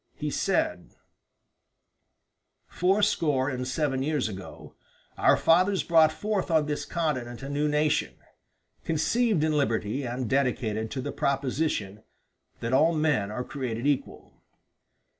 He 0.15 0.31
said: 0.31 0.95
"Fourscore 2.65 3.49
and 3.51 3.67
seven 3.67 4.01
years 4.01 4.27
ago 4.27 4.73
our 5.15 5.37
fathers 5.37 5.83
brought 5.83 6.11
forth 6.11 6.49
on 6.49 6.65
this 6.65 6.85
continent 6.85 7.43
a 7.43 7.49
new 7.49 7.67
nation, 7.67 8.15
conceived 8.83 9.43
in 9.43 9.51
liberty 9.55 10.03
and 10.03 10.27
dedicated 10.27 10.89
to 10.89 11.01
the 11.01 11.11
proposition 11.11 12.01
that 12.61 12.73
all 12.73 12.95
men 12.95 13.29
are 13.29 13.43
created 13.43 13.85
equal. 13.85 14.41